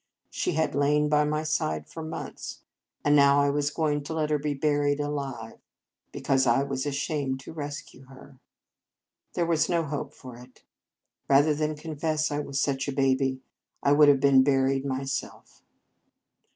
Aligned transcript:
She 0.31 0.53
had 0.53 0.73
lain 0.73 1.09
by 1.09 1.25
my 1.25 1.43
side 1.43 1.87
for 1.87 2.01
months, 2.01 2.63
and 3.05 3.15
now 3.15 3.39
I 3.39 3.51
was 3.51 3.69
going 3.69 4.01
to 4.05 4.15
let 4.15 4.31
her 4.31 4.39
be 4.39 4.55
buried 4.55 4.99
alive, 4.99 5.59
because 6.11 6.47
I 6.47 6.63
was 6.63 6.87
ashamed 6.87 7.39
to 7.41 7.53
rescue 7.53 8.05
her. 8.05 8.39
There 9.35 9.45
was 9.45 9.69
no 9.69 9.83
help 9.85 10.15
for 10.15 10.37
it. 10.37 10.63
Rather 11.29 11.53
than 11.53 11.75
confess 11.75 12.31
I 12.31 12.39
was 12.39 12.59
such 12.59 12.87
a 12.87 12.91
baby, 12.91 13.41
I 13.83 13.91
would 13.91 14.07
have 14.07 14.19
been 14.19 14.41
buried 14.41 14.85
myself. 14.87 15.61